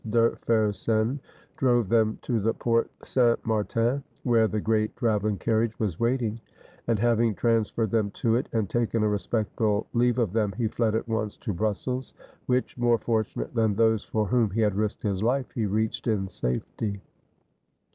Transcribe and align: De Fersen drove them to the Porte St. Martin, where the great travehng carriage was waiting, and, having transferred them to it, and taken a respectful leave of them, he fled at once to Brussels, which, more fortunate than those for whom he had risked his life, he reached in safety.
De 0.09 0.31
Fersen 0.47 1.19
drove 1.57 1.87
them 1.87 2.17
to 2.23 2.39
the 2.39 2.55
Porte 2.55 2.89
St. 3.03 3.37
Martin, 3.45 4.03
where 4.23 4.47
the 4.47 4.59
great 4.59 4.95
travehng 4.95 5.37
carriage 5.39 5.77
was 5.79 5.99
waiting, 5.99 6.41
and, 6.87 6.97
having 6.97 7.35
transferred 7.35 7.91
them 7.91 8.09
to 8.09 8.33
it, 8.35 8.49
and 8.51 8.67
taken 8.67 9.03
a 9.03 9.07
respectful 9.07 9.85
leave 9.93 10.17
of 10.17 10.33
them, 10.33 10.53
he 10.57 10.67
fled 10.67 10.95
at 10.95 11.07
once 11.07 11.37
to 11.37 11.53
Brussels, 11.53 12.15
which, 12.47 12.79
more 12.79 12.97
fortunate 12.97 13.53
than 13.53 13.75
those 13.75 14.03
for 14.03 14.25
whom 14.25 14.49
he 14.49 14.61
had 14.61 14.73
risked 14.73 15.03
his 15.03 15.21
life, 15.21 15.51
he 15.53 15.67
reached 15.67 16.07
in 16.07 16.27
safety. 16.27 16.99